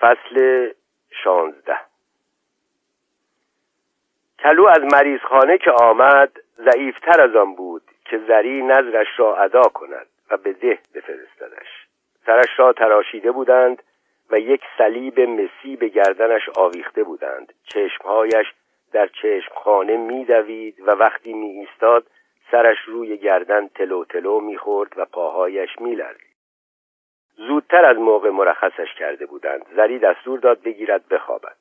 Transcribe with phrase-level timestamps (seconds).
[0.00, 0.68] فصل
[1.10, 1.78] شانزده.
[4.38, 10.06] کلو از مریضخانه که آمد ضعیفتر از آن بود که زری نظرش را ادا کند
[10.30, 11.86] و به ده بفرستدش.
[12.26, 13.82] سرش را تراشیده بودند
[14.30, 17.52] و یک صلیب مسی به گردنش آویخته بودند.
[17.64, 18.46] چشمهایش
[18.92, 22.06] در چشمخانه میدوید و وقتی می ایستاد
[22.50, 26.29] سرش روی گردن تلو تلو می‌خورد و پاهایش میلرزید.
[27.36, 29.66] زودتر از موقع مرخصش کرده بودند.
[29.76, 31.56] زری دستور داد بگیرد بخوابد.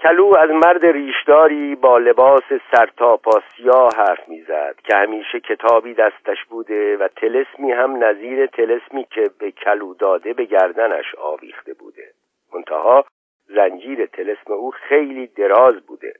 [0.00, 2.42] کلو از مرد ریشداری با لباس
[2.72, 9.30] سرتاپا سیاه حرف می‌زد که همیشه کتابی دستش بوده و تلسمی هم نظیر تلسمی که
[9.38, 12.12] به کلو داده به گردنش آویخته بوده.
[12.54, 13.04] منتها
[13.46, 16.14] زنجیر تلسم او خیلی دراز بوده.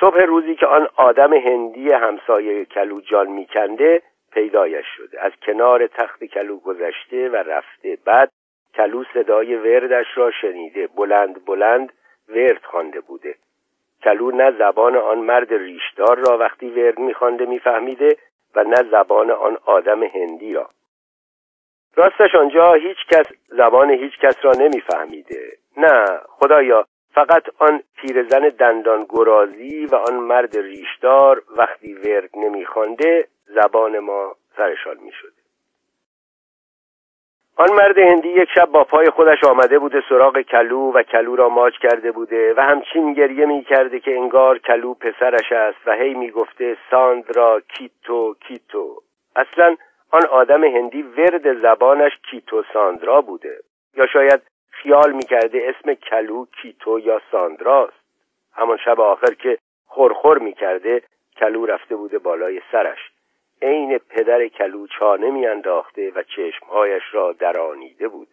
[0.00, 4.02] صبح روزی که آن آدم هندی همسایه کلو جان میکنده
[4.34, 5.20] پیدایش شده.
[5.20, 8.30] از کنار تخت کلو گذشته و رفته بعد
[8.74, 10.86] کلو صدای وردش را شنیده.
[10.86, 11.92] بلند بلند
[12.28, 13.34] ورد خوانده بوده.
[14.04, 18.16] کلو نه زبان آن مرد ریشدار را وقتی ورد میخوانده میفهمیده
[18.54, 20.70] و نه زبان آن آدم هندی را.
[21.96, 25.52] راستش آنجا هیچ کس زبان هیچ کس را نمیفهمیده.
[25.76, 33.98] نه خدایا فقط آن پیرزن دندان گرازی و آن مرد ریشدار وقتی ورد نمیخوانده زبان
[33.98, 35.42] ما سرشان می‌شده
[37.56, 41.48] آن مرد هندی یک شب با پای خودش آمده بوده سراغ کلو و کلو را
[41.48, 46.14] ماچ کرده بوده و همچین گریه می کرده که انگار کلو پسرش است و هی
[46.14, 49.02] می گفته ساندرا کیتو کیتو.
[49.36, 49.76] اصلا
[50.10, 53.58] آن آدم هندی ورد زبانش کیتو ساندرا بوده.
[53.96, 58.02] یا شاید خیال می کرده اسم کلو کیتو یا ساندراست
[58.52, 61.02] همان شب آخر که خورخور می کرده
[61.36, 63.11] کلو رفته بوده بالای سرش.
[63.62, 68.28] عین پدر کلو چانه میانداخته و چشمهایش را درانیده بود.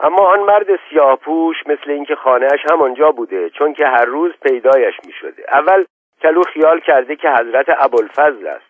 [0.00, 5.12] اما آن مرد سیاهپوش مثل اینکه خانهاش همانجا بوده چون که هر روز پیدایش می
[5.12, 5.84] شده اول
[6.22, 8.66] کلو خیال کرده که حضرت ابوالفضل است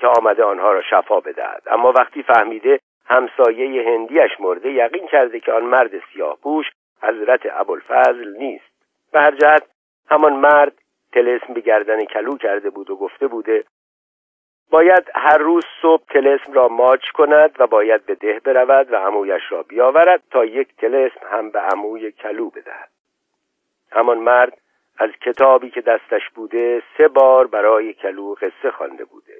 [0.00, 1.62] که آمده آنها را شفا بدهد.
[1.66, 6.66] اما وقتی فهمیده همسایه هندیش مرده یقین کرده که آن مرد سیاهپوش
[7.02, 8.72] حضرت ابوالفضل نیست.
[9.12, 9.62] به هر جهت
[10.10, 10.72] همان مرد
[11.12, 13.64] تلسم به گردن کلو کرده بود و گفته بوده
[14.72, 19.42] باید هر روز صبح تلسم را ماچ کند و باید به ده برود و عمویش
[19.50, 22.90] را بیاورد تا یک تلسم هم به عموی کلو بدهد.
[23.90, 24.58] همان مرد
[24.98, 29.34] از کتابی که دستش بوده سه بار برای کلو قصه خوانده بوده.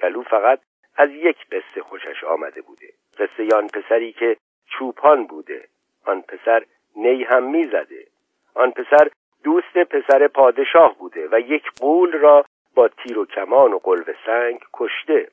[0.00, 0.60] کلو فقط
[0.96, 2.88] از یک قصه خوشش آمده بوده.
[3.18, 5.64] قصه آن پسری که چوپان بوده.
[6.06, 6.64] آن پسر
[6.96, 8.06] نی هم می‌زده.
[8.54, 9.10] آن پسر
[9.44, 12.44] دوست پسر پادشاه بوده و یک قول را
[12.74, 15.28] با تیر و کمان و قلب سنگ کشته.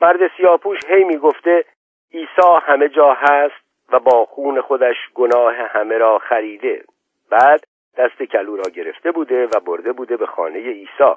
[0.00, 1.64] مرد سیاپوش هی می‌گفته
[2.14, 3.62] عیسی همه جا هست
[3.92, 6.84] و با خون خودش گناه همه را خریده.
[7.30, 7.64] بعد
[7.96, 11.14] دست کلو را گرفته بوده و برده بوده به خانه عیسی.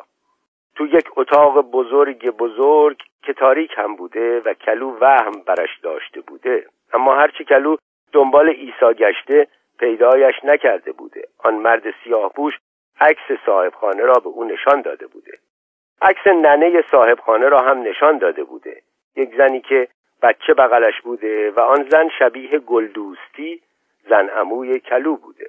[0.76, 6.66] تو یک اتاق بزرگ بزرگ که تاریک هم بوده و کلو وهم برش داشته بوده.
[6.94, 7.76] اما هرچی کلو
[8.14, 9.48] دنبال عیسی گشته
[9.80, 11.28] پیدایش نکرده بوده.
[11.44, 12.54] آن مرد سیاهپوش
[13.00, 15.38] عکس صاحبخانه را به او نشان داده بوده.
[16.02, 18.82] عکس ننه صاحبخانه را هم نشان داده بوده.
[19.16, 19.88] یک زنی که
[20.22, 23.62] بچه بغلش بوده و آن زن شبیه گلدوستی
[24.10, 25.48] زن عموی کلو بوده.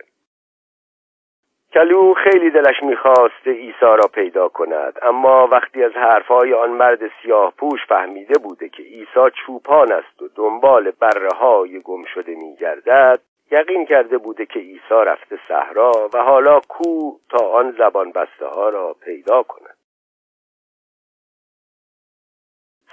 [1.74, 7.52] کلو خیلی دلش می‌خواست عیسی را پیدا کند اما وقتی از حرفهای آن مرد سیاه
[7.58, 13.20] پوش فهمیده بوده که عیسی چوپان است و دنبال بره های گم شده میگردد
[13.50, 18.68] یقین کرده بوده که عیسی رفته صحرا و حالا کو تا آن زبان بسته ها
[18.68, 19.76] را پیدا کند.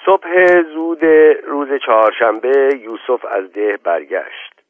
[0.06, 1.06] صبح زود
[1.44, 4.64] روز چهارشنبه یوسف از ده برگشت.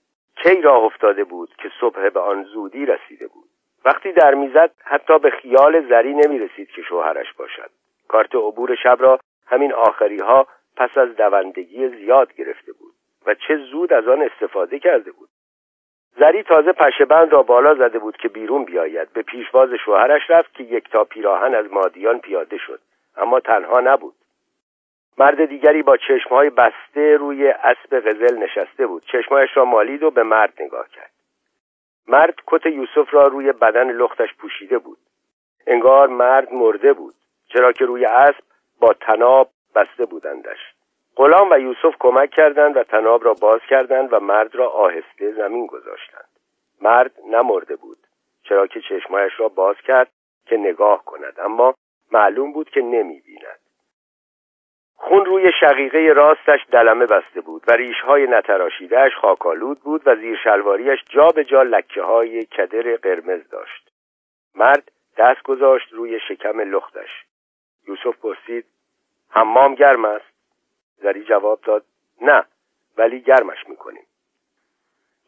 [0.44, 3.50] کی راه افتاده بود که صبح به آن زودی رسیده بود؟
[3.86, 7.70] وقتی در می‌زد حتی به خیال زری نمی رسید که شوهرش باشد.
[8.08, 12.94] کارت عبور شب را همین آخری ها پس از دوندگی زیاد گرفته بود
[13.26, 15.30] و چه زود از آن استفاده کرده بود.
[16.18, 19.14] زری تازه پشبند را بالا زده بود که بیرون بیاید.
[19.14, 22.80] به پیشواز شوهرش رفت که یک تا پیراهن از مادیان پیاده شد.
[23.18, 24.16] اما تنها نبود.
[25.18, 29.04] مرد دیگری با چشمهای بسته روی اسب غزل نشسته بود.
[29.12, 31.12] چشمهایش را مالید و به مرد نگاه کرد.
[32.08, 34.98] مرد کت یوسف را روی بدن لختش پوشیده بود.
[35.68, 37.16] انگار مرد مرده بود
[37.54, 38.44] چرا که روی اسب
[38.80, 40.73] با تناب بسته بودندش.
[41.16, 45.68] غلام و یوسف کمک کردند و تناب را باز کردند و مرد را آهسته زمین
[45.68, 46.30] گذاشتند.
[46.82, 47.98] مرد نمرده بود
[48.44, 50.10] چرا که چشمایش را باز کرد
[50.46, 51.76] که نگاه کند اما
[52.12, 53.60] معلوم بود که نمی بیند
[54.96, 61.00] خون روی شقیقه راستش دلمه بسته بود و ریشهای نتراشیدهش خاکالود بود و زیر شلواریش
[61.10, 63.92] جا به جا لکه های کدر قرمز داشت.
[64.56, 67.26] مرد دست گذاشت روی شکم لختش.
[67.88, 68.66] یوسف پرسید
[69.30, 70.33] حمام گرم است؟
[71.04, 71.84] زری جواب داد
[72.22, 72.46] نه
[72.98, 74.08] ولی گرمش می‌کنیم.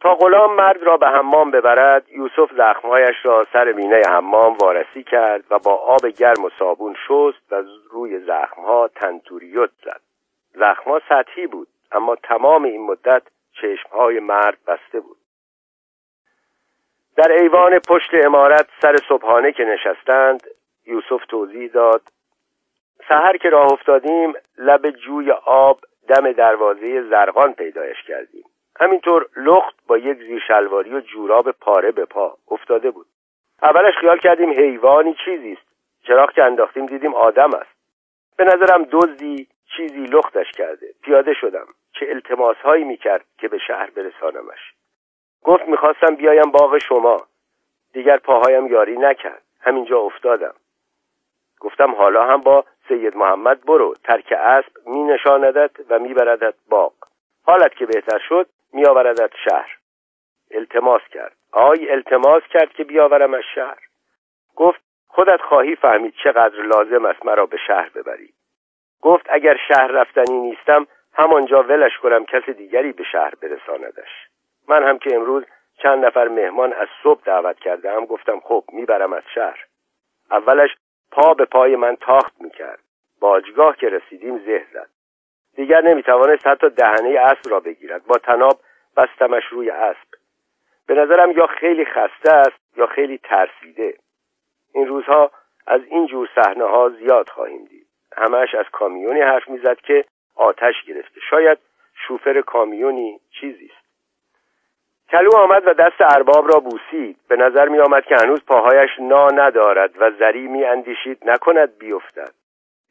[0.01, 5.43] تا غلام مرد را به حمام ببرد یوسف زخمهایش را سر مینه حمام وارسی کرد
[5.49, 10.01] و با آب گرم و صابون شست و روی زخمها تنتوریوت زد.
[10.53, 13.23] زخمها سطحی بود اما تمام این مدت
[13.61, 15.17] چشمهای مرد بسته بود.
[17.15, 20.47] در ایوان پشت امارت سر صبحانه که نشستند
[20.85, 22.01] یوسف توضیح داد
[23.09, 28.43] سحر که راه افتادیم لب جوی آب دم دروازه زرقان پیدایش کردیم.
[28.79, 33.05] همینطور لخت با یک زیرشلواری و جوراب پاره به پا افتاده بود.
[33.63, 35.67] اولش خیال کردیم حیوانی چیزی است.
[36.07, 37.75] چراغ که انداختیم دیدیم آدم است.
[38.37, 40.87] به نظرم دزدی چیزی لختش کرده.
[41.01, 41.67] پیاده شدم.
[41.99, 44.73] چه التماس هایی می‌کرد که به شهر برسانمش.
[45.43, 47.17] گفت می‌خواستم بیایم باغ شما.
[47.93, 49.41] دیگر پاهایم یاری نکرد.
[49.61, 50.53] همینجا افتادم.
[51.59, 53.93] گفتم حالا هم با سید محمد برو.
[54.03, 56.93] ترک اسب می نشاندت و می بردت باغ.
[57.45, 59.77] حالت که بهتر شد می آوردت شهر.
[60.51, 61.35] التماس کرد.
[61.51, 63.79] آی التماس کرد که بیاورم از شهر.
[64.55, 68.33] گفت خودت خواهی فهمید چقدر لازم است مرا به شهر ببری.
[69.01, 74.09] گفت اگر شهر رفتنی نیستم همانجا ولش کنم کس دیگری به شهر برساندش.
[74.67, 75.45] من هم که امروز
[75.83, 79.65] چند نفر مهمان از صبح دعوت کردم گفتم خب می‌برم از شهر.
[80.31, 80.69] اولش
[81.15, 82.79] پا به پای من تاخت می‌کرد.
[83.19, 84.89] باجگاه که رسیدیم زه زد.
[85.55, 88.05] دیگر نمی‌توانست حتی دهنه اسب را بگیرد.
[88.05, 88.59] با تناب
[88.97, 90.07] بستمش روی اسب.
[90.87, 93.97] به نظرم یا خیلی خسته است یا خیلی ترسیده.
[94.73, 95.31] این روزها
[95.67, 97.87] از این جور صحنه ها زیاد خواهیم دید.
[98.17, 101.19] همش از کامیونی حرف می‌زد که آتش گرفته.
[101.29, 101.57] شاید
[102.07, 103.84] شوفر کامیونی چیزی است.
[105.11, 107.17] کلو آمد و دست ارباب را بوسید.
[107.27, 112.33] به نظر می آمد که هنوز پاهایش نا ندارد و زری می اندیشید نکند بیفتد.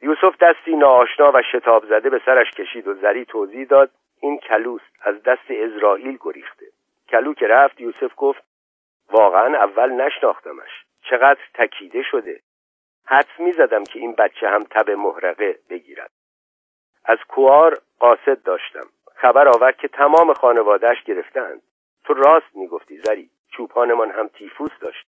[0.01, 3.89] یوسف دستی ناآشنا و شتاب زده به سرش کشید و زری توضیح داد
[4.21, 6.65] این کلوست از دست ازرائیل گریخته.
[7.09, 8.43] کلو که رفت یوسف گفت
[9.11, 10.85] واقعا اول نشناختمش.
[11.09, 12.39] چقدر تکیده شده.
[13.05, 16.11] حدس می زدم که این بچه هم تب محرقه بگیرد.
[17.05, 18.85] از کوار قاصد داشتم.
[19.15, 21.61] خبر آورد که تمام خانوادهش گرفتند
[22.05, 23.29] تو راست می‌گفتی زری.
[23.49, 25.07] چوپانمان هم تیفوس داشت.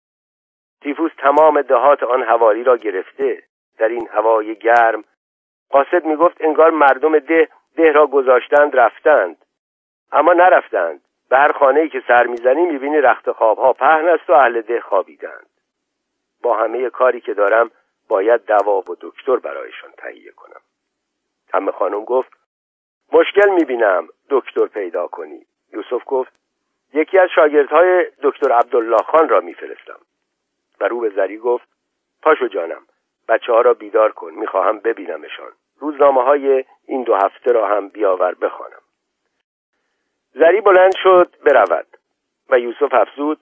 [0.80, 3.42] تیفوس تمام دهات آن حوالی را گرفته.
[3.78, 5.04] در این هوای گرم
[5.70, 9.44] قاصد می‌گفت انگار مردم ده ده را گذاشتند رفتند.
[10.12, 11.00] اما نرفتند.
[11.28, 15.46] به هر خانه که سر می‌زنی می‌بینی رخت خوابها پهن است و اهل ده خوابیدند.
[16.42, 17.70] با همه کاری که دارم
[18.08, 20.60] باید دوا و دکتر برایشان تهیه کنم.
[21.54, 22.32] همه خانم گفت
[23.12, 25.46] مشکل می‌بینم دکتر پیدا کنی.
[25.72, 26.43] یوسف گفت
[26.94, 29.98] یکی از شاگردهای دکتر عبدالله خان را میفرستم.
[30.80, 31.68] و رو به زری گفت
[32.22, 32.82] پاشو جانم
[33.28, 35.52] بچه ها را بیدار کن می‌خواهم ببینمشان.
[35.78, 38.82] روزنامه های این دو هفته را هم بیاور بخوانم.
[40.34, 41.86] زری بلند شد برود.
[42.50, 43.38] و یوسف افزود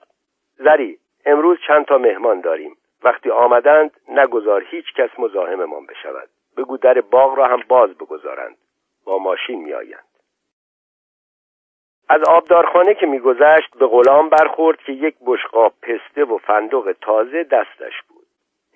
[0.57, 2.77] زری امروز چند تا مهمان داریم.
[3.03, 6.29] وقتی آمدند نگذار هیچ کس مزاحممان بشود.
[6.57, 8.57] بگو در باغ را هم باز بگذارند.
[9.05, 10.12] با ماشین میآیند.
[12.09, 18.01] از آبدارخانه که میگذشت به غلام برخورد که یک بشقاب پسته و فندق تازه دستش
[18.07, 18.27] بود.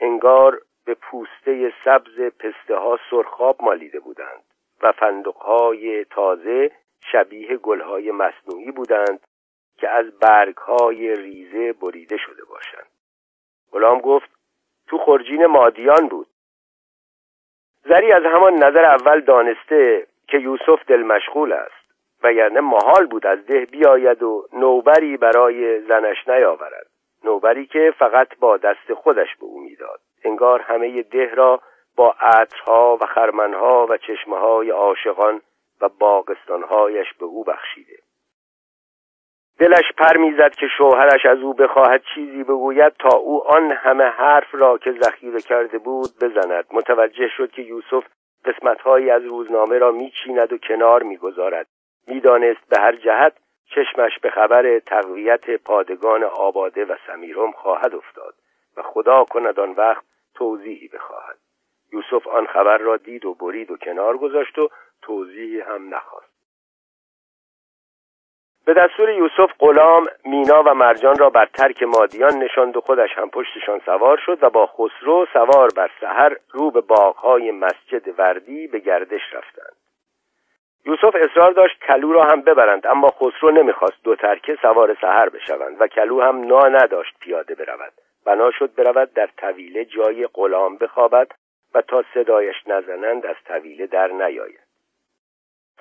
[0.01, 4.43] انگار به پوسته سبز پسته ها سرخاب مالیده بودند
[4.81, 6.71] و فندقهای تازه
[7.11, 9.19] شبیه گلهای مصنوعی بودند
[9.77, 12.87] که از برگهای ریزه بریده شده باشند.
[13.71, 14.29] غلام گفت
[14.87, 16.27] تو خرجین مادیان بود.
[17.83, 21.76] زری از همان نظر اول دانسته که یوسف دل مشغول است.
[22.23, 26.87] وگرنه محال بود از ده بیاید و نوبری برای زنش نیاورد.
[27.23, 29.99] نوبری که فقط با دست خودش به او می‌داد.
[30.23, 31.61] انگار همه ده را
[31.95, 35.41] با عطرها و خرمنها و چشمه های عاشقان
[35.81, 37.97] و باغستانهایش به او بخشیده.
[39.59, 44.55] دلش پر می‌زد که شوهرش از او بخواهد چیزی بگوید تا او آن همه حرف
[44.55, 46.65] را که ذخیره کرده بود بزند.
[46.71, 48.03] متوجه شد که یوسف
[48.45, 51.67] قسمتهایی از روزنامه را میچیند و کنار می‌گذارد.
[52.07, 53.33] می‌دانست به هر جهت
[53.75, 58.35] چشمش به خبر تقویت پادگان آباده و سمیرم خواهد افتاد
[58.77, 60.03] و خدا کند آن وقت
[60.35, 61.37] توضیحی بخواهد.
[61.93, 64.69] یوسف آن خبر را دید و برید و کنار گذاشت و
[65.01, 66.37] توضیحی هم نخواست.
[68.65, 73.29] به دستور یوسف غلام مینا و مرجان را بر ترک مادیان نشاند و خودش هم
[73.29, 78.79] پشتشان سوار شد و با خسرو سوار بر سحر رو به باغهای مسجد وردی به
[78.79, 79.75] گردش رفتند.
[80.87, 85.81] یوسف اصرار داشت کلو را هم ببرند اما خسرو نمی‌خواست دو ترکه سوار سحر بشوند
[85.81, 87.93] و کلو هم نا نداشت پیاده برود.
[88.25, 91.27] بنا شد برود در طویله جای غلام بخوابد
[91.73, 94.59] و تا صدایش نزنند از طویله در نیاید.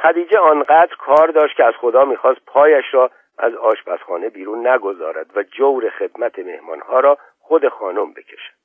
[0.03, 5.43] خدیجه آنقدر کار داشت که از خدا می‌خواست پایش را از آشپزخانه بیرون نگذارد و
[5.43, 8.57] جور خدمت مهمانها را خود خانم بکشد.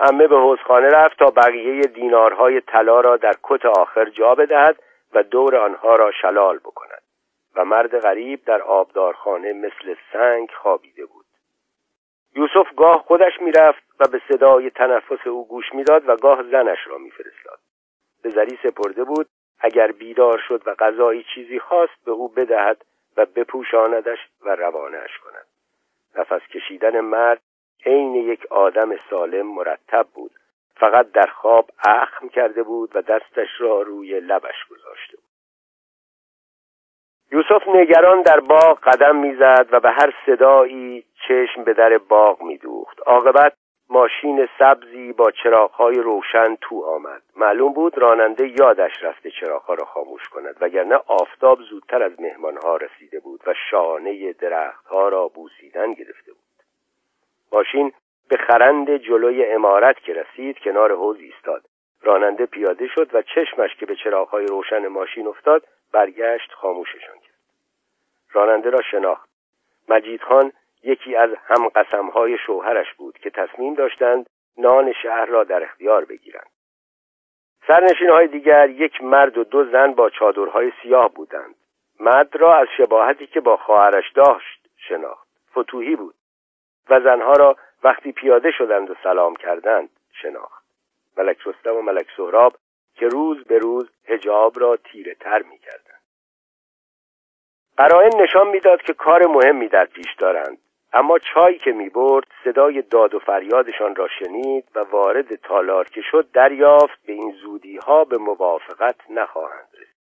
[0.00, 4.76] امه به حوزخانه رفت تا بقیه دینارهای طلا را در کت آخر جا بدهد
[5.14, 7.02] و دور آنها را شلال بکند
[7.56, 11.24] و مرد غریب در آبدارخانه مثل سنگ خوابیده بود.
[12.36, 16.98] یوسف گاه خودش می‌رفت و به صدای تنفس او گوش می‌داد و گاه زنش را
[16.98, 17.58] میفرستاد.
[18.22, 19.26] به زری سپرده بود
[19.60, 22.84] اگر بیدار شد و غذایی چیزی خواست به او بدهد
[23.16, 25.46] و بپوشاندش و روانش کند.
[26.16, 27.40] نفس کشیدن مرد
[27.86, 30.30] عین یک آدم سالم مرتب بود.
[30.76, 35.24] فقط در خواب اخم کرده بود و دستش را روی لبش گذاشته بود.
[37.32, 43.00] یوسف نگران در باغ قدم می‌زد و به هر صدایی چشم به در باغ میدوخت.
[43.06, 43.52] عاقبت
[43.88, 47.22] ماشین سبزی با چراغهای روشن تو آمد.
[47.36, 53.20] معلوم بود راننده یادش رفته چراغها را خاموش کند وگرنه آفتاب زودتر از مهمانها رسیده
[53.20, 56.64] بود و شانه درختها را بوسیدن گرفته بود.
[57.52, 57.92] ماشین
[58.34, 61.62] به خرند جلوی امارت که رسید کنار حوز ایستاد.
[62.02, 67.34] راننده پیاده شد و چشمش که به چراغهای روشن ماشین افتاد برگشت خاموششان کرد.
[68.32, 69.28] راننده را شناخت.
[69.88, 74.26] مجید خان یکی از هم قسمهای شوهرش بود که تصمیم داشتند
[74.58, 76.50] نان شهر را در اختیار بگیرند.
[77.66, 81.54] سرنشین های دیگر یک مرد و دو زن با چادرهای سیاه بودند.
[82.00, 85.28] مرد را از شباهتی که با خواهرش داشت شناخت.
[85.58, 86.14] فتوهی بود
[86.90, 90.64] و زنها را وقتی پیاده شدند و سلام کردند شناخت.
[91.16, 92.56] ملک رستم و ملک سهراب
[92.94, 96.02] که روز به روز هجاب را تیره تر می کردند.
[97.76, 100.58] قرائن نشان می‌داد که کار مهمی در پیش دارند
[100.92, 106.00] اما چای که می برد صدای داد و فریادشان را شنید و وارد تالار که
[106.10, 109.94] شد دریافت به این زودی ها به موافقت نخواهند رسید.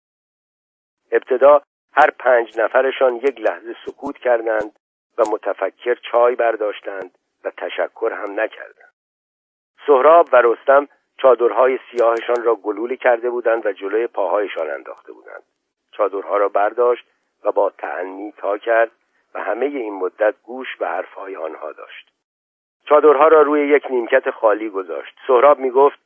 [1.11, 1.61] ابتدا
[1.93, 4.79] هر پنج نفرشان یک لحظه سکوت کردند
[5.17, 7.17] و متفکر چای برداشتند.
[7.43, 8.93] و تشکر هم نکردند
[9.87, 15.43] سهراب و رستم چادرهای سیاهشان را گلوله کرده بودند و جلوی پاهایشان انداخته بودند.
[15.91, 17.05] چادرها را برداشت
[17.43, 18.91] و با تعنی تا کرد
[19.33, 22.09] و همه این مدت گوش به حرفهای آنها داشت.
[22.85, 25.15] چادرها را روی یک نیمکت خالی گذاشت.
[25.27, 25.99] سهراب می گفت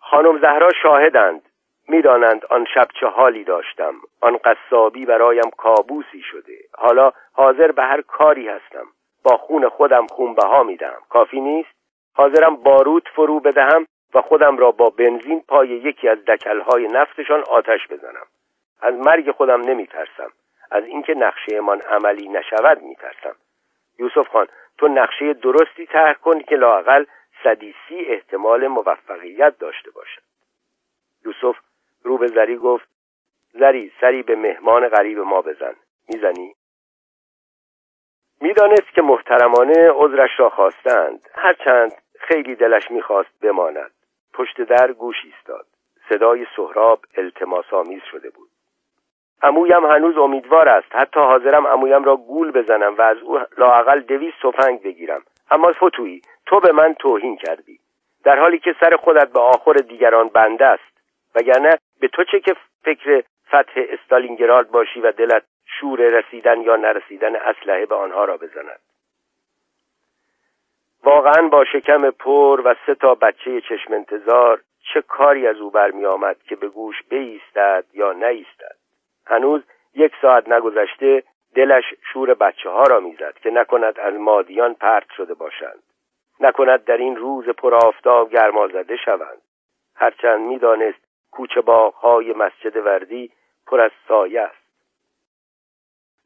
[0.00, 1.42] خانم زهرا شاهدند.
[1.88, 3.94] می‌دانند آن شب چه حالی داشتم.
[4.20, 6.58] آن قصابی برایم کابوسی شده.
[6.72, 8.86] حالا حاضر به هر کاری هستم.
[9.24, 11.70] با خون خودم خونبها میدم کافی نیست؟
[12.14, 17.88] حاضرم باروت فرو بدهم و خودم را با بنزین پای یکی از دکلهای نفتشان آتش
[17.90, 18.26] بزنم.
[18.80, 20.32] از مرگ خودم نمیترسم.
[20.70, 23.36] از اینکه نقشهمان عملی نشود میترسم.
[23.98, 24.46] یوسف خان
[24.78, 27.04] تو نقشه درستی طرح کن که لاقل
[27.42, 30.22] صدیسی احتمال موفقیت داشته باشد.
[31.26, 31.58] یوسف
[32.02, 32.88] رو به زری گفت
[33.52, 35.74] زری سری به مهمان غریب ما بزن.
[36.08, 36.54] می‌زنی؟
[38.44, 41.28] می‌دانست که محترمانه عذرش را خواستند.
[41.34, 43.90] هرچند خیلی دلش می‌خواست بماند.
[44.34, 45.66] پشت در گوش ایستاد.
[46.08, 48.48] صدای سهراب التماس آمیز شده بود.
[49.42, 50.86] عمویم هنوز امیدوار است.
[50.90, 55.22] حتی حاضرم عمویم را گول بزنم و از او لاقل دویست تفنگ بگیرم.
[55.50, 57.78] اما فتویی تو به من توهین کردی.
[58.24, 61.00] در حالی که سر خودت به آخر دیگران بنده است.
[61.34, 65.42] وگرنه به تو چه که فکر فتح استالینگراد باشی و دلت
[65.80, 68.80] شور رسیدن یا نرسیدن اسلحه به آنها را بزند.
[71.04, 74.60] واقعا با شکم پر و سه تا بچه چشم انتظار
[74.92, 78.76] چه کاری از او برمی آمد که به گوش بایستد یا نیستد.
[79.26, 79.62] هنوز
[79.94, 81.22] یک ساعت نگذشته
[81.54, 85.82] دلش شور بچه ها را می‌زد که نکند از مادیان پرت شده باشند.
[86.40, 89.42] نکند در این روز پر آفتاب گرمازده شوند.
[89.96, 90.98] هرچند می‌دانست
[91.30, 91.60] کوچه
[92.00, 93.30] های مسجد وردی
[93.66, 94.63] پر از سایه است.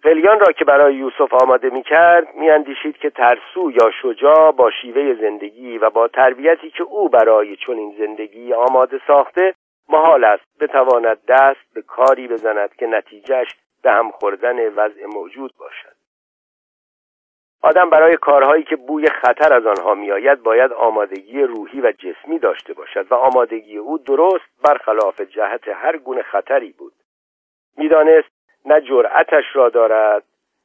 [0.03, 4.71] قلیان را که برای یوسف آماده می کرد می اندیشید که ترسو یا شجاع با
[4.71, 9.55] شیوه زندگی و با تربیتی که او برای چنین زندگی آماده ساخته
[9.89, 13.49] محال است بتواند دست به کاری بزند که نتیجهش
[13.83, 15.99] به هم خوردن وضع موجود باشد.
[17.63, 22.73] آدم برای کارهایی که بوی خطر از آنها میآید باید آمادگی روحی و جسمی داشته
[22.73, 26.93] باشد و آمادگی او درست برخلاف جهت هر گونه خطری بود.
[27.77, 30.23] می‌دانست نه جرأتش را دارد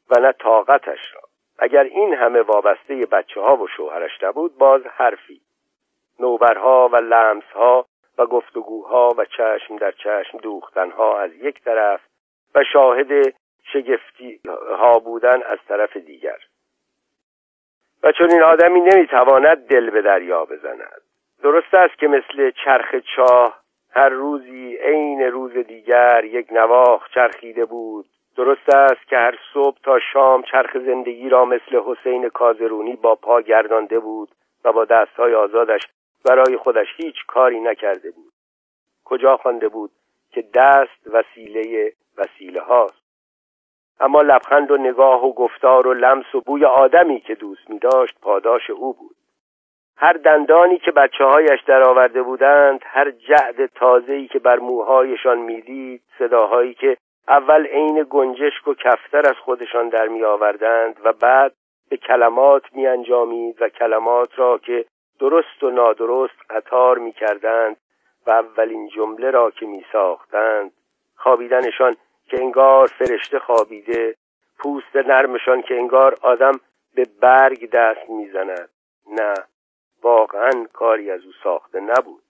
[0.09, 1.21] و نه طاقتش را.
[1.59, 5.41] اگر این همه وابسته بچه ها و شوهرش نبود باز حرفی.
[6.19, 7.85] نوبرها و لمسها
[8.17, 12.01] و گفتگوها و چشم در چشم دوختنها از یک طرف
[12.55, 13.33] و شاهد
[13.73, 14.39] شگفتی
[14.79, 16.38] ها بودن از طرف دیگر.
[18.03, 21.01] و چون این آدمی نمی‌تواند دل به دریا بزند.
[21.43, 23.62] درست است که مثل چرخ چاه
[23.95, 28.05] هر روزی عین روز دیگر یک نواخ چرخیده بود.
[28.35, 33.41] درست است که هر صبح تا شام چرخ زندگی را مثل حسین کازرونی با پا
[33.41, 34.29] گردانده بود
[34.63, 35.81] و با دستهای آزادش
[36.25, 38.33] برای خودش هیچ کاری نکرده بود.
[39.05, 39.91] کجا خوانده بود
[40.31, 43.03] که دست وسیله وسیله هاست.
[44.00, 48.19] اما لبخند و نگاه و گفتار و لمس و بوی آدمی که دوست می داشت
[48.21, 49.15] پاداش او بود.
[49.97, 56.73] هر دندانی که بچه هایش درآورده بودند هر جعد تازه‌ای که بر موهایشان می‌دید صداهایی
[56.73, 56.97] که
[57.27, 61.53] اول عین گنجشک و کفتر از خودشان در می آوردند و بعد
[61.89, 64.85] به کلمات می انجامید و کلمات را که
[65.19, 67.77] درست و نادرست قطار می کردند
[68.27, 70.71] و اولین جمله را که می ساختند
[71.15, 71.95] خوابیدنشان
[72.27, 74.15] که انگار فرشته خوابیده
[74.59, 76.59] پوست نرمشان که انگار آدم
[76.95, 78.69] به برگ دست می‌زند.
[79.12, 79.33] نه.
[80.03, 82.24] واقعا کاری از او ساخته نبود.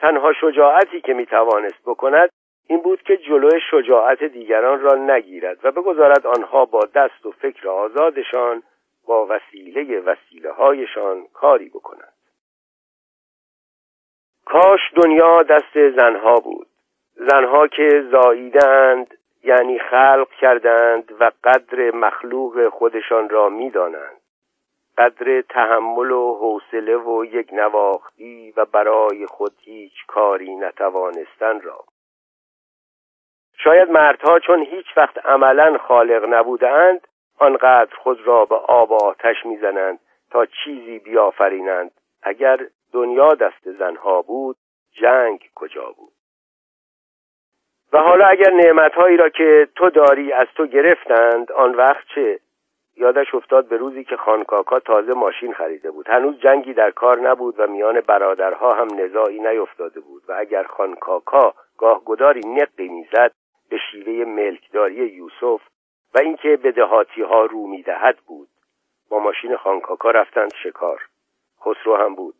[0.00, 2.30] تنها شجاعتی که می‌توانست بکند
[2.68, 7.68] این بود که جلوی شجاعت دیگران را نگیرد و بگذارد آنها با دست و فکر
[7.68, 8.62] آزادشان
[9.06, 12.12] با وسیله وسیله هایشان کاری بکنند.
[14.44, 16.66] کاش دنیا دست زنها بود.
[17.14, 24.20] زنها که زاییدند یعنی خلق کردند و قدر مخلوق خودشان را می‌دانند.
[24.98, 31.84] قدر تحمل و حوصله و یک نواختی و برای خود هیچ کاری نتوانستن را.
[33.58, 39.46] شاید مردها چون هیچ وقت عملا خالق نبودند آنقدر خود را به آب و آتش
[39.46, 39.98] می‌زنند
[40.30, 41.90] تا چیزی بیافرینند.
[42.22, 42.60] اگر
[42.92, 44.56] دنیا دست زنها بود
[44.92, 46.12] جنگ کجا بود؟
[47.92, 52.40] و حالا اگر نعمتهایی را که تو داری از تو گرفتند آن وقت چه؟
[52.96, 56.08] یادش افتاد به روزی که خانکاکا تازه ماشین خریده بود.
[56.08, 61.54] هنوز جنگی در کار نبود و میان برادرها هم نزاعی نیفتاده بود و اگر خانکاکا
[61.78, 63.32] گاه گداری نقی می‌زد
[63.70, 65.60] به شیوه ملکداری یوسف
[66.14, 68.48] و اینکه به دهاتی ها رو می‌دهد بود.
[69.10, 71.00] با ماشین خانکاکا رفتند شکار.
[71.60, 72.34] خسرو هم بود.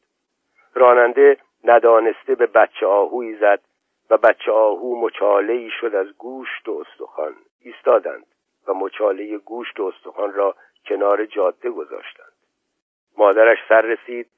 [0.74, 3.61] راننده ندانسته به بچه آهوی زد
[4.11, 7.35] و بچه آهو مچاله شد از گوشت و استخوان.
[7.61, 8.26] ایستادند.
[8.68, 10.55] و مچاله گوشت و استخوان را
[10.87, 12.33] کنار جاده گذاشتند.
[13.18, 14.31] مادرش سر رسید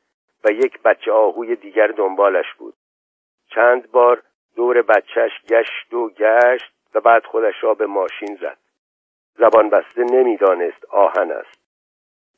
[0.45, 2.75] و یک بچه آهوی دیگر دنبالش بود.
[3.55, 4.23] چند بار
[4.57, 8.59] دور بچهش گشت و گشت و بعد خودش را به ماشین زد.
[9.39, 11.61] زبان بسته نمی‌دانست آهن است.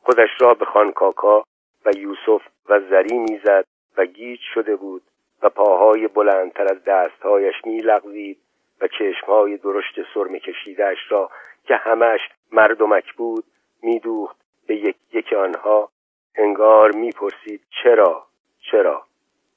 [0.03, 1.45] خودش را به خانکاکا
[1.85, 3.65] و یوسف و زری می‌زد
[3.97, 5.03] و گیج شده بود
[5.43, 8.39] و پاهای بلندتر از دستهایش میلغزید
[8.81, 11.31] و چشمهای درشت سرم کشیدهش را
[11.65, 12.21] که همش
[12.53, 13.45] مردمک بود
[13.83, 15.91] میدوخت به یک یک آنها.
[16.35, 18.27] انگار می‌پرسید چرا؟
[18.71, 19.03] چرا؟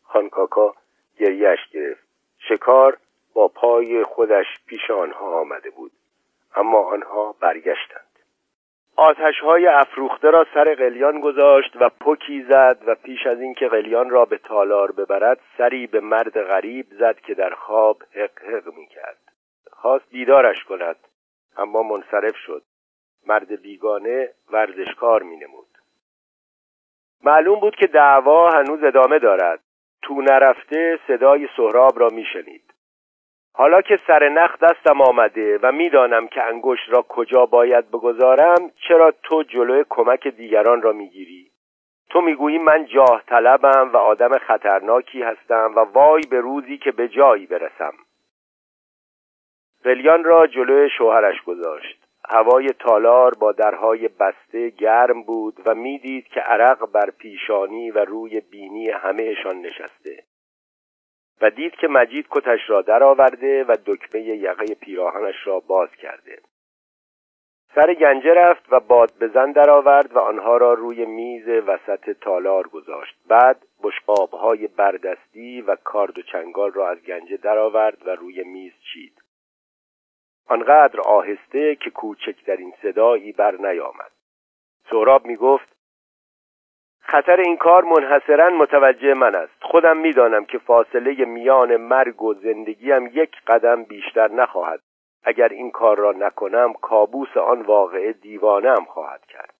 [0.03, 0.73] خانکاکا
[1.19, 2.03] گریهش گرفت.
[2.49, 2.97] شکار
[3.33, 5.91] با پای خودش پیش آنها آمده بود
[6.55, 8.13] اما آنها برگشتند.
[8.95, 14.09] آتش های افروخته را سر قلیان گذاشت و پکی زد و پیش از اینکه قلیان
[14.09, 18.87] را به تالار ببرد سری به مرد غریب زد که در خواب حق حق می
[18.87, 19.17] کرد
[19.71, 20.95] خواست بیدارش کند.
[21.57, 22.63] اما منصرف شد.
[23.27, 25.67] مرد بیگانه ورزشکار می نمود
[27.23, 29.59] معلوم بود که دعوا هنوز ادامه دارد.
[30.01, 32.73] تو نرفته صدای سهراب را میشنید.
[33.53, 39.13] حالا که سر نخ دستم آمده و می‌دانم که انگشت را کجا باید بگذارم چرا
[39.23, 41.51] تو جلوی کمک دیگران را می‌گیری؟
[42.09, 47.07] تو می‌گویی من جاه طلبم و آدم خطرناکی هستم و وای به روزی که به
[47.07, 47.93] جایی برسم.
[49.83, 52.03] قلیان را جلوی شوهرش گذاشت.
[52.29, 58.39] هوای تالار با درهای بسته گرم بود و می‌دید که عرق بر پیشانی و روی
[58.39, 60.23] بینی همهشان نشسته.
[61.41, 66.39] و دید که مجید کتش را درآورده و دکمه یقه پیراهنش را باز کرده.
[67.75, 73.15] سر گنجه رفت و باد بزن درآورد و آنها را روی میز وسط تالار گذاشت.
[73.27, 79.22] بعد بشقابهای بردستی و کارد و چنگال را از گنجه درآورد و روی میز چید.
[80.47, 84.11] آنقدر آهسته که کوچکترین صدایی بر نیامد.
[84.89, 85.73] سهراب می گفت
[87.01, 89.63] خطر این کار منحصرا متوجه من است.
[89.63, 94.79] خودم می‌دانم که فاصله میان مرگ و زندگیم یک قدم بیشتر نخواهد.
[95.23, 99.53] اگر این کار را نکنم کابوس آن واقعه دیوانه هم خواهد کرد.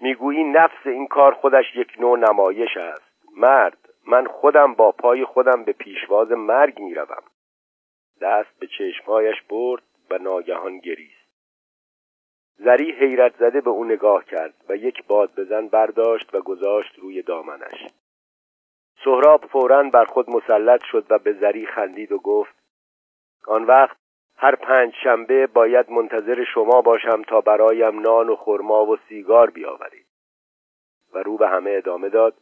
[0.00, 3.08] می‌گویی نفس این کار خودش یک نوع نمایش است.
[3.36, 7.22] مرد من خودم با پای خودم به پیشواز مرگ می‌روم.
[8.20, 11.28] دست به چشمهایش برد و ناگهان گریست.
[12.58, 17.22] زری حیرت زده به او نگاه کرد و یک باد بزن برداشت و گذاشت روی
[17.22, 17.86] دامنش.
[19.04, 22.54] سهراب فورا بر خود مسلط شد و به زری خندید و گفت
[23.46, 23.96] آن وقت
[24.36, 30.06] هر پنج شنبه باید منتظر شما باشم تا برایم نان و خرما و سیگار بیاورید.
[31.12, 32.34] و رو به همه ادامه داد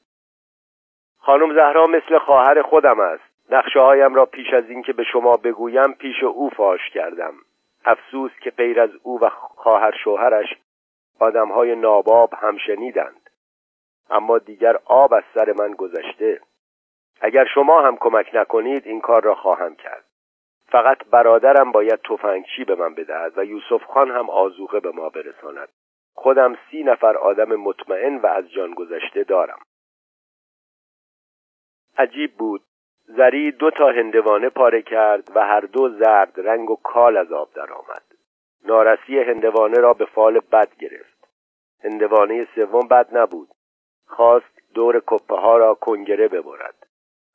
[1.18, 3.35] خانم زهرا مثل خواهر خودم است.
[3.50, 7.34] نقشه هایم را پیش از اینکه به شما بگویم پیش او فاش کردم.
[7.84, 10.54] افسوس که غیر از او و خواهر شوهرش
[11.54, 13.30] های ناباب هم شنیدند.
[14.10, 16.40] اما دیگر آب از سر من گذشته.
[17.20, 20.04] اگر شما هم کمک نکنید این کار را خواهم کرد.
[20.68, 25.68] فقط برادرم باید تفنگچی به من بدهد و یوسف خان هم آزوقه به ما برساند.
[26.14, 29.58] خودم سی نفر آدم مطمئن و از جان گذشته دارم.
[31.98, 32.62] عجیب بود.
[33.06, 37.48] زری دو تا هندوانه پاره کرد و هر دو زرد رنگ و کال از آب
[37.54, 38.02] درآمد.
[38.64, 41.28] نارسی هندوانه را به فال بد گرفت.
[41.84, 43.48] هندوانه سوم بد نبود.
[44.06, 46.86] خواست دور کپه ها را کنگره ببرد.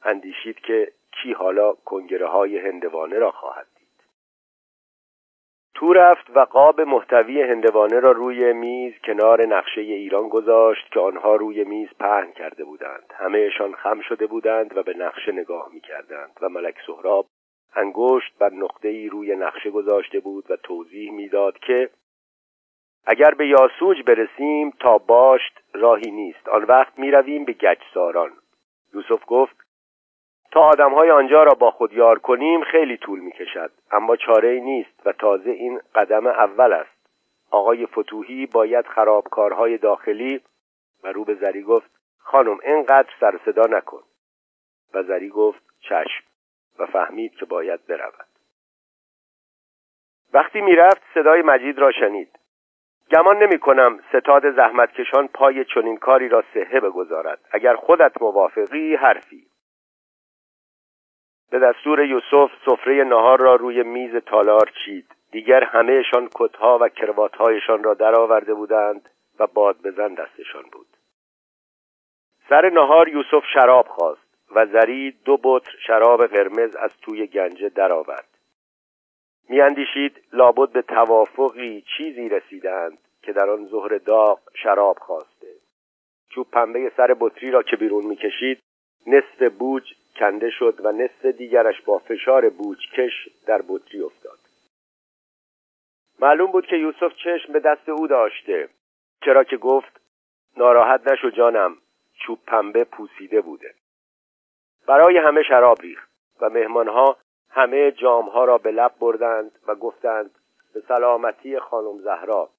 [0.03, 3.70] اندیشید که کی حالا کنگره های هندوانه را خواهد
[5.73, 11.35] تو رفت و قاب محتوی هندوانه را روی میز کنار نقشه ایران گذاشت که آنها
[11.35, 13.13] روی میز پهن کرده بودند.
[13.15, 17.25] همهشان خم شده بودند و به نقشه نگاه می کردند و ملک سهراب
[17.75, 21.89] انگشت بر نقطه ای روی نقشه گذاشته بود و توضیح می‌داد که
[23.05, 26.47] اگر به یاسوج برسیم تا باشت راهی نیست.
[26.47, 28.31] آن وقت می رویم به گچساران
[28.93, 29.60] یوسف گفت
[30.51, 35.01] تا آدمهای آنجا را با خود یار کنیم خیلی طول می کشد اما چاره نیست
[35.05, 37.01] و تازه این قدم اول است.
[37.51, 40.41] آقای فتوهی باید خرابکارهای داخلی
[41.03, 44.03] و رو به زری گفت خانم اینقدر سر صدا نکن.
[44.93, 46.23] و زری گفت چشم.
[46.79, 48.27] و فهمید که باید برود.
[50.33, 52.39] وقتی می‌رفت صدای مجید را شنید.
[53.11, 57.39] گمان نمی کنم ستاد زحمتکشان پای چنین کاری را صحه بگذارد.
[57.51, 59.50] اگر خودت موافقی حرفی.
[61.51, 65.05] به دستور یوسف سفره نهار را روی میز تالار چید.
[65.31, 69.09] دیگر همهشان کتها و کرواتهایشان را درآورده بودند
[69.39, 70.87] و باد بزن دستشان بود.
[72.49, 78.27] سر نهار یوسف شراب خواست و زری دو بطر شراب قرمز از توی گنجه درآورد.
[79.49, 85.47] میاندیشید لابد به توافقی چیزی رسیدند که در آن ظهر داغ شراب خواسته.
[86.29, 88.59] چوب پنبه سر بطری را که بیرون می‌کشید
[89.07, 94.39] نصف بوج کنده شد و نصف دیگرش با فشار بوجکش در بطری افتاد.
[96.19, 98.69] معلوم بود که یوسف چشم به دست او داشته
[99.25, 100.01] چرا که گفت
[100.57, 101.77] ناراحت نشو جانم
[102.13, 103.73] چوب پنبه پوسیده بوده.
[104.87, 106.09] برای همه شراب ریخت
[106.41, 107.17] و مهمانها
[107.49, 110.31] همه جامها را به لب بردند و گفتند
[110.73, 112.49] به سلامتی خانم زهرا.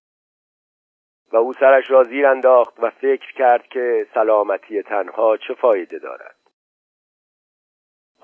[1.32, 6.41] و او سرش را زیر انداخت و فکر کرد که سلامتی تنها چه فایده دارد.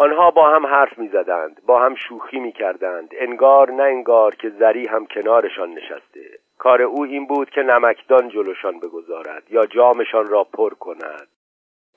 [0.00, 4.50] آنها با هم حرف می زدند با هم شوخی می کردند انگار نه انگار که
[4.50, 6.38] زری هم کنارشان نشسته.
[6.58, 11.28] کار او این بود که نمکدان جلوشان بگذارد یا جامشان را پر کند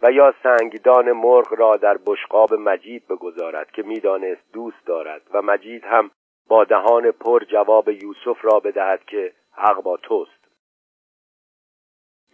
[0.04, 5.84] و یا سنگدان مرغ را در بشقاب مجید بگذارد که می‌دانست دوست دارد و مجید
[5.86, 6.12] هم
[6.48, 10.48] با دهان پر جواب یوسف را بدهد که حق با توست.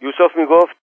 [0.00, 0.76] یوسف می گفت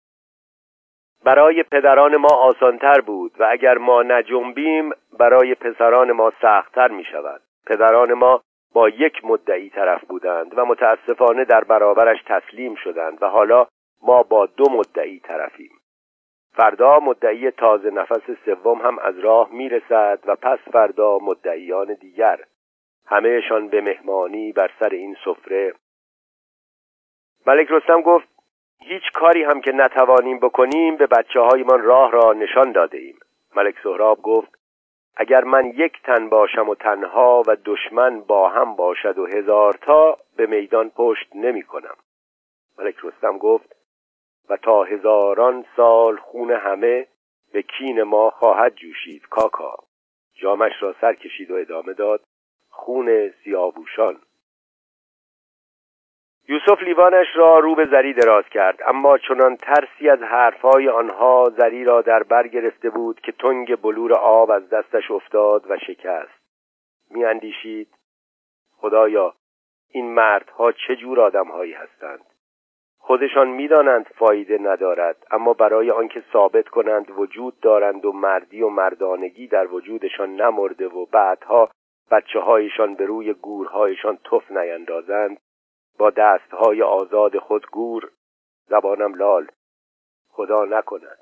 [1.24, 7.40] برای پدران ما آسانتر بود و اگر ما نجنبیم برای پسران ما سختتر می شود
[7.66, 8.42] پدران ما
[8.74, 13.66] با یک مدعی طرف بودند و متاسفانه در برابرش تسلیم شدند و حالا
[14.02, 15.70] ما با دو مدعی طرفیم.
[16.52, 22.40] فردا مدعی تازه نفس سوم هم از راه می‌رسد و پس فردا مدعیان دیگر.
[23.06, 25.74] همهشان به مهمانی بر سر این سفره.
[27.46, 28.33] ملک رستم گفت
[28.86, 33.18] هیچ کاری هم که نتوانیم بکنیم به بچه هایمان راه را نشان داده ایم
[33.56, 34.58] ملک سهراب گفت
[35.16, 40.18] اگر من یک تن باشم و تنها و دشمن با هم باشد و هزار تا
[40.36, 41.96] به میدان پشت نمی کنم.
[42.78, 43.76] ملک رستم گفت
[44.48, 47.06] و تا هزاران سال خون همه
[47.52, 49.76] به کین ما خواهد جوشید کاکا.
[50.34, 52.20] جامش را سر کشید و ادامه داد
[52.70, 54.16] خون سیاووشان.
[56.48, 61.84] یوسف لیوانش را رو به زری دراز کرد اما چنان ترسی از حرفهای آنها زری
[61.84, 66.44] را در بر گرفته بود که تنگ بلور آب از دستش افتاد و شکست.
[67.10, 67.88] میاندیشید؟
[68.76, 69.34] خدایا
[69.90, 72.20] این مردها چه جور آدمهایی هستند؟
[72.98, 79.46] خودشان می‌دانند فایده ندارد اما برای آنکه ثابت کنند وجود دارند و مردی و مردانگی
[79.46, 81.70] در وجودشان نمرده و بعدها
[82.10, 85.40] بچه هایشان به روی گورهایشان تف نیندازند
[85.98, 88.10] با دستهای آزاد خود گور
[88.66, 89.46] زبانم لال.
[90.28, 91.18] خدا نکند.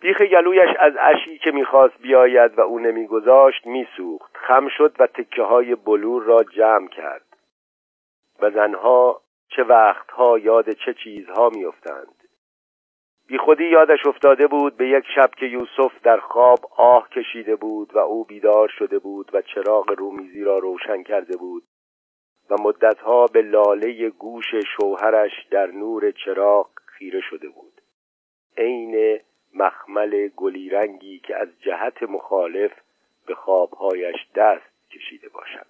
[0.00, 4.36] بیخ گلویش از اشی که می‌خواست بیاید و او نمیگذاشت میسوخت.
[4.36, 7.36] خم شد و تکه های بلور را جمع کرد.
[8.40, 12.14] و زنها چه وقتها یاد چه چیزها میافتند.
[13.26, 17.94] بی خودی یادش افتاده بود به یک شب که یوسف در خواب آه کشیده بود
[17.94, 21.62] و او بیدار شده بود و چراغ رومیزی را روشن کرده بود.
[22.50, 27.80] و مدتها به لاله گوش شوهرش در نور چراغ خیره شده بود.
[28.56, 29.20] عین
[29.54, 32.72] مخمل گلی رنگی که از جهت مخالف
[33.26, 35.66] به خوابهایش دست کشیده باشد.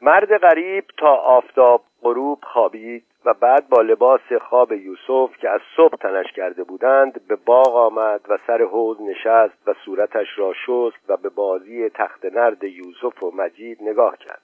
[0.00, 5.96] مرد غریب تا آفتاب غروب خوابید و بعد با لباس خواب یوسف که از صبح
[5.96, 11.16] تنش کرده بودند به باغ آمد و سر حوز نشست و صورتش را شست و
[11.16, 14.42] به بازی تخت نرد یوسف و مجید نگاه کرد.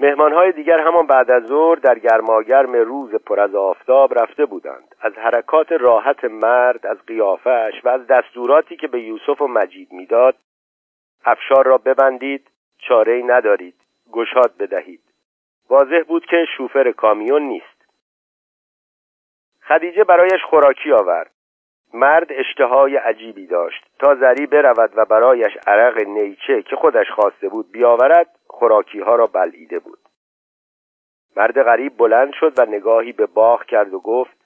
[0.00, 4.94] مهمانهای دیگر همان بعد از ظهر در گرماگرم روز پر از آفتاب رفته بودند.
[5.00, 10.36] از حرکات راحت مرد از قیافش و از دستوراتی که به یوسف و مجید می‌داد
[11.24, 13.74] افشار را ببندید چاره ندارید
[14.12, 15.00] گشاد بدهید.
[15.70, 17.86] واضح بود که شوفر کامیون نیست.
[19.68, 21.30] خدیجه برایش خوراکی آورد.
[21.94, 23.86] مرد اشتهای عجیبی داشت.
[23.98, 29.26] تا زری برود و برایش عرق نیچه که خودش خواسته بود بیاورد خوراکی ها را
[29.26, 29.98] بلعیده بود.
[31.36, 34.36] مرد غریب بلند شد و نگاهی به باغ کرد و گفت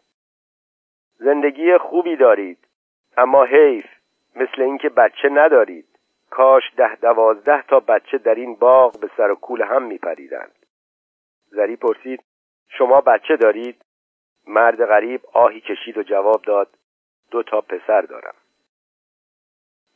[1.18, 2.58] زندگی خوبی دارید
[3.16, 3.84] اما حیف
[4.36, 5.88] مثل اینکه بچه ندارید.
[6.30, 10.66] کاش ده دوازده تا بچه در این باغ به سر و کول هم میپریدند.
[11.46, 12.22] زری پرسید
[12.68, 13.84] شما بچه دارید؟
[14.46, 16.68] مرد غریب آهی کشید و جواب داد
[17.30, 18.34] دو تا پسر دارم.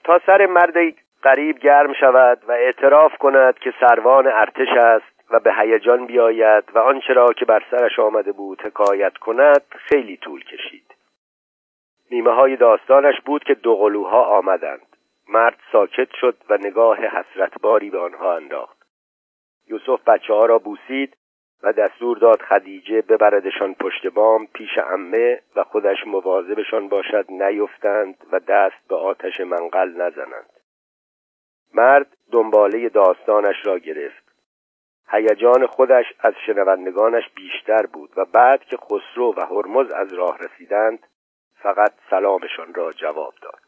[0.05, 0.77] تا سر مرد
[1.25, 6.79] غریب گرم شود و اعتراف کند که سروان ارتش است و به هیجان بیاید و
[6.79, 10.95] آنچه را که بر سرش آمده بود حکایت کند خیلی طول کشید.
[12.11, 14.97] نیمه های داستانش بود که دوقلوها آمدند.
[15.29, 18.79] مرد ساکت شد و نگاه حسرتباری به آنها انداخت.
[19.67, 21.17] یوسف بچه ها را بوسید
[21.63, 28.41] و دستور داد خدیجه ببردشان پشت بام پیش امه و خودش مواظبشان باشد نیفتند و
[28.41, 30.58] دست به آتش منقل نزنند.
[31.75, 34.29] مرد دنباله داستانش را گرفت.
[35.11, 41.07] هیجان خودش از شنوندگانش بیشتر بود و بعد که خسرو و هرمز از راه رسیدند
[41.55, 43.68] فقط سلامشان را جواب داد.